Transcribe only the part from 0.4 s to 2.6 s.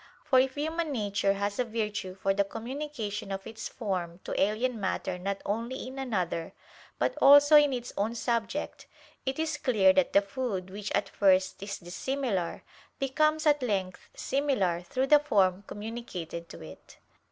human nature has a virtue for the